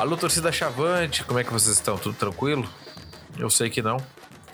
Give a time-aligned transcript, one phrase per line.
[0.00, 1.98] Alô, torcida Chavante, como é que vocês estão?
[1.98, 2.66] Tudo tranquilo?
[3.38, 3.98] Eu sei que não.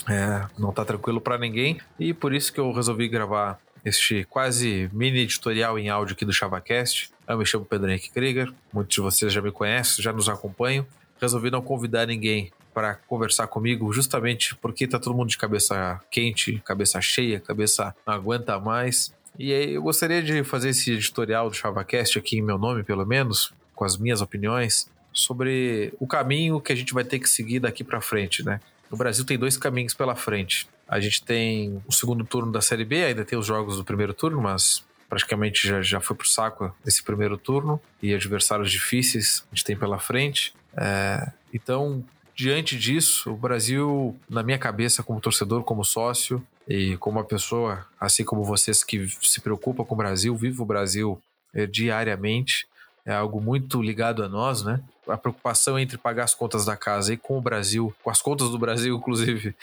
[0.08, 4.90] É, não tá tranquilo para ninguém e por isso que eu resolvi gravar este quase
[4.92, 7.12] mini editorial em áudio aqui do ChavaCast.
[7.28, 10.84] Eu me chamo Pedro Henrique Krieger, muitos de vocês já me conhecem, já nos acompanham.
[11.20, 16.60] Resolvi não convidar ninguém para conversar comigo, justamente porque tá todo mundo de cabeça quente,
[16.64, 19.14] cabeça cheia, cabeça não aguenta mais.
[19.38, 23.06] E aí eu gostaria de fazer esse editorial do ChavaCast aqui em meu nome, pelo
[23.06, 27.60] menos, com as minhas opiniões, sobre o caminho que a gente vai ter que seguir
[27.60, 28.60] daqui para frente, né?
[28.90, 30.68] O Brasil tem dois caminhos pela frente.
[30.86, 34.14] A gente tem o segundo turno da Série B, ainda tem os jogos do primeiro
[34.14, 39.54] turno, mas praticamente já, já foi pro saco esse primeiro turno e adversários difíceis a
[39.54, 40.52] gente tem pela frente.
[40.76, 42.04] É, então,
[42.34, 47.86] diante disso, o Brasil, na minha cabeça, como torcedor, como sócio e como uma pessoa,
[47.98, 51.20] assim como vocês que se preocupa com o Brasil, vive o Brasil
[51.54, 52.68] é, diariamente,
[53.06, 54.80] é algo muito ligado a nós, né?
[55.06, 58.50] A preocupação entre pagar as contas da casa e com o Brasil, com as contas
[58.50, 59.54] do Brasil, inclusive,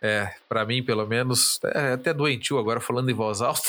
[0.00, 3.68] é, para mim, pelo menos, é até doentio agora falando em voz alta.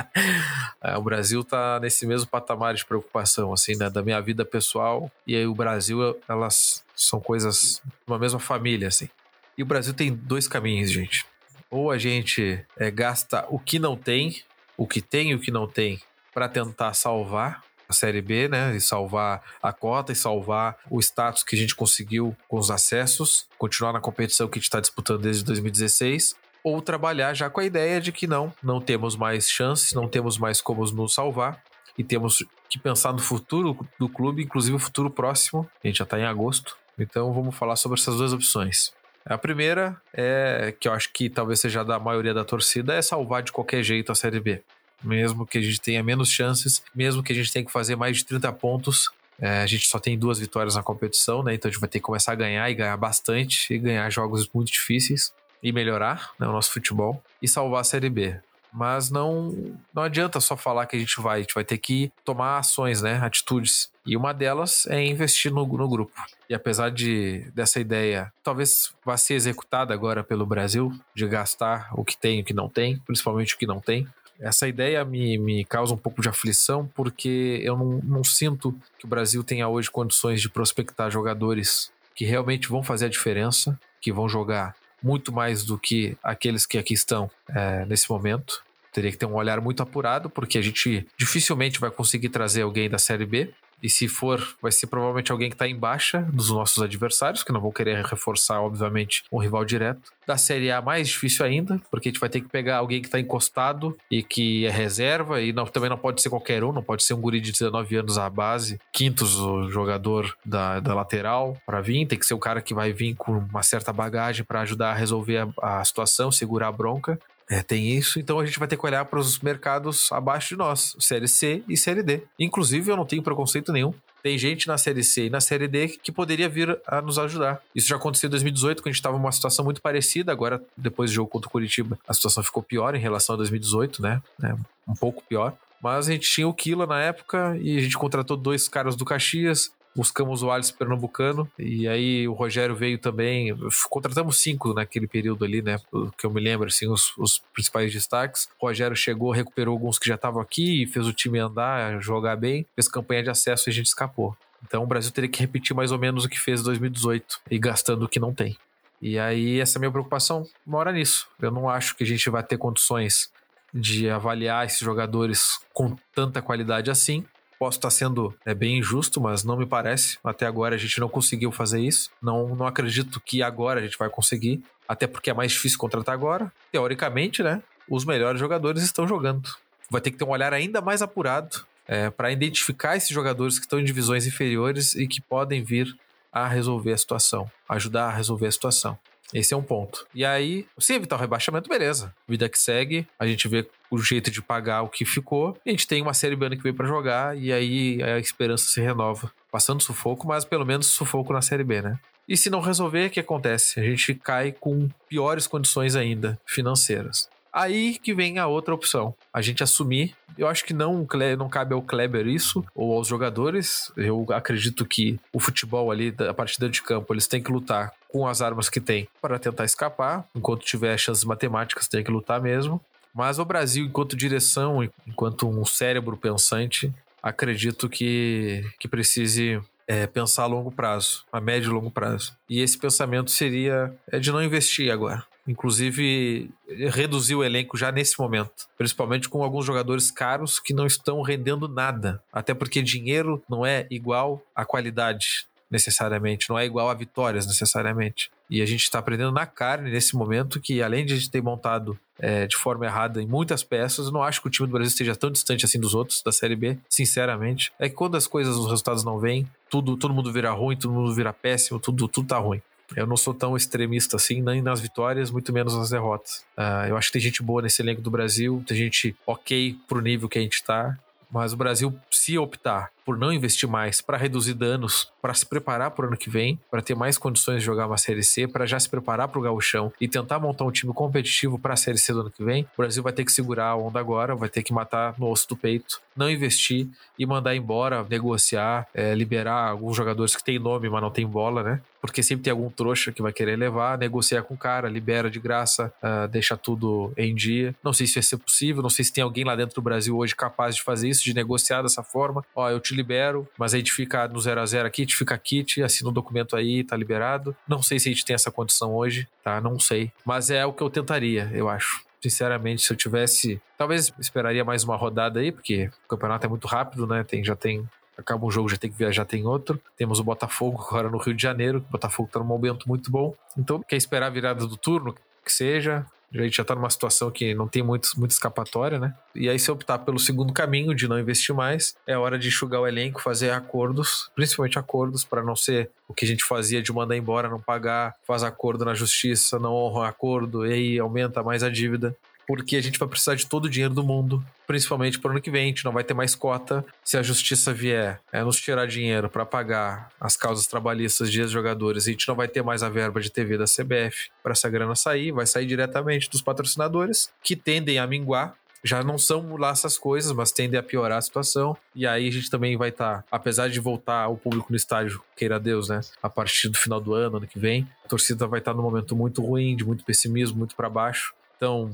[0.82, 3.90] é, o Brasil tá nesse mesmo patamar de preocupação, assim, né?
[3.90, 9.10] Da minha vida pessoal e aí o Brasil, elas são coisas uma mesma família, assim.
[9.58, 11.26] E o Brasil tem dois caminhos, gente.
[11.70, 14.42] Ou a gente é, gasta o que não tem,
[14.78, 16.00] o que tem e o que não tem,
[16.32, 18.76] para tentar salvar a Série B, né?
[18.76, 23.46] E salvar a cota e salvar o status que a gente conseguiu com os acessos,
[23.56, 27.64] continuar na competição que a gente está disputando desde 2016 ou trabalhar já com a
[27.64, 31.62] ideia de que não, não temos mais chances, não temos mais como nos salvar
[31.96, 35.68] e temos que pensar no futuro do clube, inclusive o futuro próximo.
[35.82, 38.92] A gente já está em agosto, então vamos falar sobre essas duas opções.
[39.24, 43.42] A primeira é que eu acho que talvez seja da maioria da torcida é salvar
[43.42, 44.62] de qualquer jeito a Série B
[45.02, 48.16] mesmo que a gente tenha menos chances, mesmo que a gente tenha que fazer mais
[48.16, 49.10] de 30 pontos.
[49.40, 51.54] É, a gente só tem duas vitórias na competição, né?
[51.54, 54.48] Então a gente vai ter que começar a ganhar e ganhar bastante, e ganhar jogos
[54.52, 55.32] muito difíceis,
[55.62, 58.40] e melhorar né, o nosso futebol, e salvar a Série B.
[58.72, 62.12] Mas não, não adianta só falar que a gente vai, a gente vai ter que
[62.24, 63.18] tomar ações, né?
[63.22, 63.90] Atitudes.
[64.04, 66.12] E uma delas é investir no, no grupo.
[66.48, 72.04] E apesar de dessa ideia talvez vá ser executada agora pelo Brasil, de gastar o
[72.04, 74.06] que tem e o que não tem, principalmente o que não tem,
[74.40, 79.04] essa ideia me, me causa um pouco de aflição, porque eu não, não sinto que
[79.04, 84.12] o Brasil tenha hoje condições de prospectar jogadores que realmente vão fazer a diferença, que
[84.12, 88.62] vão jogar muito mais do que aqueles que aqui estão é, nesse momento.
[88.92, 92.88] Teria que ter um olhar muito apurado, porque a gente dificilmente vai conseguir trazer alguém
[92.88, 93.50] da Série B.
[93.82, 97.52] E se for, vai ser provavelmente alguém que está em baixa dos nossos adversários, que
[97.52, 100.12] não vão querer reforçar, obviamente, um rival direto.
[100.26, 103.08] Da Série A, mais difícil ainda, porque a gente vai ter que pegar alguém que
[103.08, 106.82] está encostado e que é reserva, e não, também não pode ser qualquer um, não
[106.82, 111.56] pode ser um guri de 19 anos à base, quintos o jogador da, da lateral
[111.64, 114.60] para vir, tem que ser o cara que vai vir com uma certa bagagem para
[114.60, 117.18] ajudar a resolver a, a situação, segurar a bronca.
[117.50, 120.56] É, tem isso, então a gente vai ter que olhar para os mercados abaixo de
[120.56, 122.22] nós, Série C e Série D.
[122.38, 123.94] Inclusive, eu não tenho preconceito nenhum.
[124.22, 127.62] Tem gente na Série C e na Série D que poderia vir a nos ajudar.
[127.74, 130.30] Isso já aconteceu em 2018, quando a gente estava numa situação muito parecida.
[130.30, 134.02] Agora, depois do jogo contra o Curitiba, a situação ficou pior em relação a 2018,
[134.02, 134.20] né?
[134.42, 134.54] É,
[134.86, 135.56] um pouco pior.
[135.82, 139.04] Mas a gente tinha o Kila na época e a gente contratou dois caras do
[139.04, 143.52] Caxias buscamos o Alisson Pernambucano, e aí o Rogério veio também.
[143.90, 145.80] Contratamos cinco naquele período ali, né?
[146.16, 148.48] Que eu me lembro, assim, os, os principais destaques.
[148.60, 152.64] O Rogério chegou, recuperou alguns que já estavam aqui, fez o time andar, jogar bem,
[152.76, 154.36] fez campanha de acesso e a gente escapou.
[154.64, 157.58] Então o Brasil teria que repetir mais ou menos o que fez em 2018 e
[157.58, 158.56] gastando o que não tem.
[159.02, 161.26] E aí, essa minha preocupação mora nisso.
[161.42, 163.32] Eu não acho que a gente vai ter condições
[163.74, 167.24] de avaliar esses jogadores com tanta qualidade assim.
[167.58, 170.18] Posso estar sendo é, bem injusto, mas não me parece.
[170.22, 172.10] Até agora a gente não conseguiu fazer isso.
[172.22, 174.62] Não, não acredito que agora a gente vai conseguir.
[174.86, 176.52] Até porque é mais difícil contratar agora.
[176.70, 177.62] Teoricamente, né?
[177.88, 179.50] Os melhores jogadores estão jogando.
[179.90, 183.64] Vai ter que ter um olhar ainda mais apurado é, para identificar esses jogadores que
[183.64, 185.96] estão em divisões inferiores e que podem vir
[186.30, 188.98] a resolver a situação, ajudar a resolver a situação.
[189.32, 190.06] Esse é um ponto.
[190.14, 192.14] E aí, se evitar o rebaixamento, beleza.
[192.26, 195.56] Vida que segue, a gente vê o jeito de pagar o que ficou.
[195.66, 198.64] a gente tem uma série B ano que veio para jogar e aí a esperança
[198.68, 199.30] se renova.
[199.50, 201.98] Passando sufoco, mas pelo menos sufoco na série B, né?
[202.28, 203.80] E se não resolver, o que acontece?
[203.80, 207.28] A gente cai com piores condições ainda financeiras.
[207.52, 209.14] Aí que vem a outra opção.
[209.32, 210.14] A gente assumir.
[210.36, 211.06] Eu acho que não,
[211.36, 213.90] não cabe ao Kleber isso, ou aos jogadores.
[213.96, 218.26] Eu acredito que o futebol ali, a partir de campo, eles têm que lutar com
[218.26, 220.24] as armas que tem para tentar escapar.
[220.34, 222.80] Enquanto tiver chances matemáticas, tem que lutar mesmo.
[223.12, 230.42] Mas o Brasil, enquanto direção, enquanto um cérebro pensante, acredito que, que precise é pensar
[230.42, 232.36] a longo prazo, a médio e longo prazo.
[232.48, 235.24] E esse pensamento seria é de não investir agora.
[235.48, 236.50] Inclusive,
[236.90, 238.68] reduzir o elenco já nesse momento.
[238.76, 242.22] Principalmente com alguns jogadores caros que não estão rendendo nada.
[242.30, 248.30] Até porque dinheiro não é igual à qualidade necessariamente, não é igual a vitórias necessariamente.
[248.48, 251.42] E a gente está aprendendo na carne nesse momento que, além de a gente ter
[251.42, 254.72] montado é, de forma errada em muitas peças, eu não acho que o time do
[254.72, 257.72] Brasil esteja tão distante assim dos outros da Série B, sinceramente.
[257.78, 260.92] É que quando as coisas, os resultados não vêm, tudo, todo mundo vira ruim, todo
[260.92, 262.62] mundo vira péssimo, tudo, tudo tá ruim.
[262.96, 266.44] Eu não sou tão extremista assim, nem nas vitórias, muito menos nas derrotas.
[266.56, 270.00] Uh, eu acho que tem gente boa nesse elenco do Brasil, tem gente ok pro
[270.00, 270.98] nível que a gente tá.
[271.30, 275.92] Mas o Brasil, se optar por não investir mais para reduzir danos, para se preparar
[275.92, 278.66] para o ano que vem, para ter mais condições de jogar uma Série C, para
[278.66, 281.96] já se preparar para o gauchão e tentar montar um time competitivo para a Série
[281.96, 284.50] C do ano que vem, o Brasil vai ter que segurar a onda agora, vai
[284.50, 286.86] ter que matar no osso do peito, não investir
[287.18, 291.62] e mandar embora, negociar, é, liberar alguns jogadores que têm nome, mas não tem bola,
[291.62, 291.80] né?
[292.00, 295.40] Porque sempre tem algum trouxa que vai querer levar, negociar com o cara, libera de
[295.40, 297.74] graça, uh, deixa tudo em dia.
[297.82, 300.16] Não sei se vai ser possível, não sei se tem alguém lá dentro do Brasil
[300.16, 302.44] hoje capaz de fazer isso, de negociar dessa forma.
[302.54, 305.16] Ó, eu te libero, mas a gente fica no 0 a 0 aqui, a gente
[305.16, 307.56] fica kit, assina o um documento aí, tá liberado.
[307.66, 309.60] Não sei se a gente tem essa condição hoje, tá?
[309.60, 310.12] Não sei.
[310.24, 312.02] Mas é o que eu tentaria, eu acho.
[312.20, 313.60] Sinceramente, se eu tivesse.
[313.76, 317.22] Talvez esperaria mais uma rodada aí, porque o campeonato é muito rápido, né?
[317.22, 319.80] Tem, já tem acaba um jogo, já tem que viajar, tem outro.
[319.96, 323.34] Temos o Botafogo agora no Rio de Janeiro, o Botafogo tá num momento muito bom.
[323.56, 326.04] Então, quer esperar a virada do turno, que seja,
[326.34, 329.14] a gente já está numa situação que não tem muito, muito escapatória, né?
[329.34, 332.80] E aí, se optar pelo segundo caminho de não investir mais, é hora de enxugar
[332.80, 336.92] o elenco, fazer acordos, principalmente acordos, para não ser o que a gente fazia de
[336.92, 341.62] mandar embora, não pagar, faz acordo na justiça, não honra acordo, e aí aumenta mais
[341.62, 342.14] a dívida
[342.48, 345.40] porque a gente vai precisar de todo o dinheiro do mundo, principalmente para o ano
[345.42, 345.64] que vem.
[345.64, 346.82] A gente não vai ter mais cota.
[347.04, 352.08] Se a justiça vier é, nos tirar dinheiro para pagar as causas trabalhistas de ex-jogadores,
[352.08, 354.94] a gente não vai ter mais a verba de TV da CBF para essa grana
[354.94, 359.98] sair, vai sair diretamente dos patrocinadores, que tendem a minguar já não são lá essas
[359.98, 361.76] coisas, mas tendem a piorar a situação.
[361.94, 365.20] E aí a gente também vai estar, tá, apesar de voltar o público no estádio,
[365.36, 366.00] queira Deus, né?
[366.22, 368.82] A partir do final do ano, ano que vem, a torcida vai estar tá num
[368.82, 371.34] momento muito ruim, de muito pessimismo, muito para baixo.
[371.58, 371.90] Então,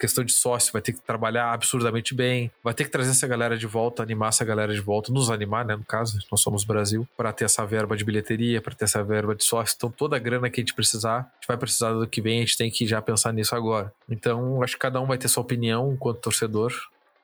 [0.00, 3.56] questão de sócio, vai ter que trabalhar absurdamente bem, vai ter que trazer essa galera
[3.56, 5.76] de volta, animar essa galera de volta, nos animar, né?
[5.76, 9.34] No caso, nós somos Brasil, para ter essa verba de bilheteria, para ter essa verba
[9.34, 9.74] de sócio.
[9.76, 12.38] Então, toda a grana que a gente precisar, a gente vai precisar do que vem,
[12.38, 13.92] a gente tem que já pensar nisso agora.
[14.08, 16.72] Então, acho que cada um vai ter sua opinião enquanto torcedor.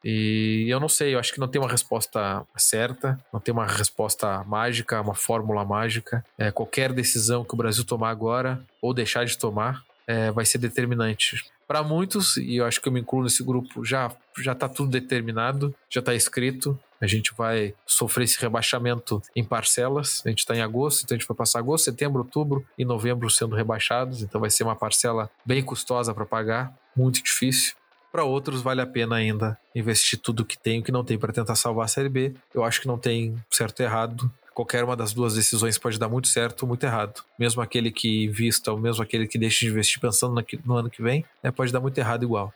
[0.05, 3.67] E eu não sei, eu acho que não tem uma resposta certa, não tem uma
[3.67, 6.25] resposta mágica, uma fórmula mágica.
[6.37, 10.59] É, qualquer decisão que o Brasil tomar agora, ou deixar de tomar, é, vai ser
[10.59, 11.45] determinante.
[11.73, 14.91] Para muitos, e eu acho que eu me incluo nesse grupo, já já está tudo
[14.91, 16.79] determinado, já está escrito.
[17.01, 20.21] A gente vai sofrer esse rebaixamento em parcelas.
[20.27, 23.31] A gente está em agosto, então a gente vai passar agosto, setembro, outubro e novembro
[23.31, 24.21] sendo rebaixados.
[24.21, 27.75] Então vai ser uma parcela bem custosa para pagar, muito difícil.
[28.13, 31.33] Para outros, vale a pena ainda investir tudo que tem, o que não tem para
[31.33, 32.35] tentar salvar a Série B.
[32.53, 36.09] Eu acho que não tem certo e errado qualquer uma das duas decisões pode dar
[36.09, 37.23] muito certo ou muito errado.
[37.39, 41.03] Mesmo aquele que invista ou mesmo aquele que deixe de investir pensando no ano que
[41.03, 42.53] vem, né, pode dar muito errado igual.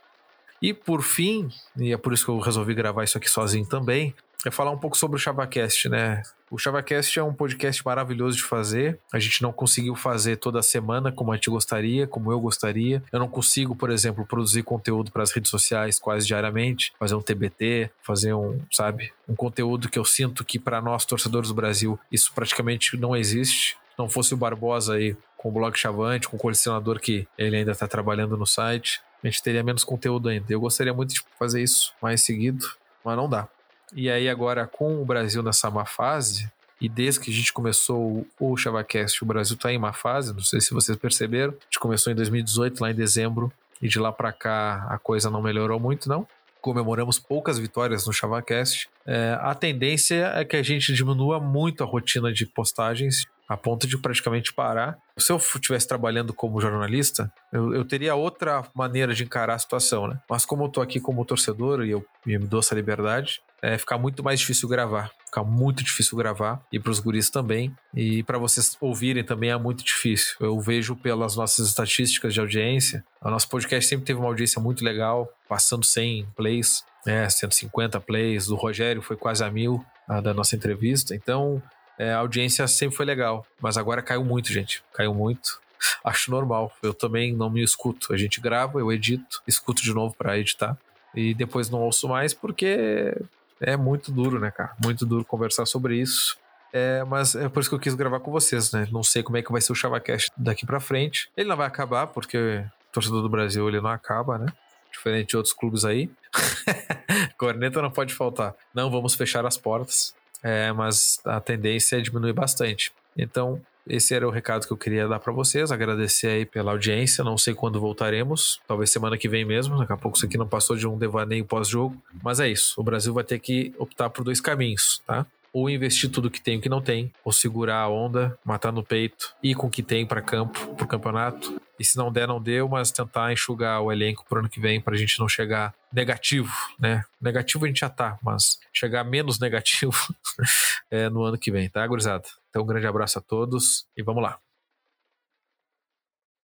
[0.61, 4.13] E por fim, e é por isso que eu resolvi gravar isso aqui sozinho também,
[4.45, 6.23] é falar um pouco sobre o ChavaCast, né?
[6.49, 8.99] O ChavaCast é um podcast maravilhoso de fazer.
[9.11, 13.03] A gente não conseguiu fazer toda semana como a gente gostaria, como eu gostaria.
[13.11, 17.21] Eu não consigo, por exemplo, produzir conteúdo para as redes sociais quase diariamente, fazer um
[17.21, 21.99] TBT, fazer um, sabe, um conteúdo que eu sinto que para nós torcedores do Brasil
[22.09, 23.75] isso praticamente não existe.
[23.97, 27.71] Não fosse o Barbosa aí com o blog Chavante, com o colecionador que ele ainda
[27.71, 30.45] está trabalhando no site, a gente teria menos conteúdo ainda.
[30.49, 32.65] Eu gostaria muito de fazer isso mais seguido,
[33.03, 33.47] mas não dá.
[33.95, 38.25] E aí agora com o Brasil nessa má fase, e desde que a gente começou
[38.39, 41.53] o ChavaCast, o Brasil está em má fase, não sei se vocês perceberam.
[41.53, 43.51] A gente começou em 2018, lá em dezembro,
[43.81, 46.27] e de lá para cá a coisa não melhorou muito, não.
[46.61, 48.89] Comemoramos poucas vitórias no ChavaCast.
[49.05, 53.87] É, a tendência é que a gente diminua muito a rotina de postagens a ponto
[53.87, 54.97] de praticamente parar.
[55.17, 60.07] Se eu estivesse trabalhando como jornalista, eu, eu, teria outra maneira de encarar a situação,
[60.07, 60.19] né?
[60.29, 63.77] Mas como eu tô aqui como torcedor e eu, eu me dou essa liberdade, é
[63.77, 65.11] ficar muito mais difícil gravar.
[65.25, 67.75] Ficar muito difícil gravar e para os guris também.
[67.93, 70.35] E para vocês ouvirem também é muito difícil.
[70.39, 74.83] Eu vejo pelas nossas estatísticas de audiência, o nosso podcast sempre teve uma audiência muito
[74.83, 78.47] legal, passando 100 plays, né, 150 plays.
[78.47, 81.13] Do Rogério foi quase a mil a da nossa entrevista.
[81.13, 81.61] Então,
[81.97, 84.83] é, a audiência sempre foi legal, mas agora caiu muito, gente.
[84.93, 85.59] Caiu muito.
[86.03, 86.71] Acho normal.
[86.81, 88.13] Eu também não me escuto.
[88.13, 90.77] A gente grava, eu edito, escuto de novo para editar.
[91.15, 93.15] E depois não ouço mais porque
[93.61, 94.75] é muito duro, né, cara?
[94.83, 96.37] Muito duro conversar sobre isso.
[96.73, 98.87] É, mas é por isso que eu quis gravar com vocês, né?
[98.91, 101.29] Não sei como é que vai ser o ChavaCast daqui pra frente.
[101.35, 104.47] Ele não vai acabar, porque o torcedor do Brasil ele não acaba, né?
[104.91, 106.09] Diferente de outros clubes aí.
[107.37, 108.53] Corneta não pode faltar.
[108.73, 110.15] Não vamos fechar as portas.
[110.43, 112.91] É, mas a tendência é diminuir bastante.
[113.17, 115.71] Então, esse era o recado que eu queria dar para vocês.
[115.71, 117.23] Agradecer aí pela audiência.
[117.23, 118.59] Não sei quando voltaremos.
[118.67, 119.77] Talvez semana que vem mesmo.
[119.77, 122.01] Daqui a pouco isso aqui não passou de um devaneio pós-jogo.
[122.23, 122.73] Mas é isso.
[122.79, 125.25] O Brasil vai ter que optar por dois caminhos, tá?
[125.53, 128.71] Ou investir tudo que tem e o que não tem, ou segurar a onda, matar
[128.71, 131.59] no peito, ir com o que tem para campo, pro campeonato.
[131.79, 134.81] E se não der, não deu, mas tentar enxugar o elenco pro ano que vem
[134.81, 137.03] pra gente não chegar negativo, né?
[137.19, 139.97] Negativo a gente já tá, mas chegar menos negativo
[140.91, 142.25] é, no ano que vem, tá, gurizada?
[142.57, 144.39] Então, um grande abraço a todos e vamos lá.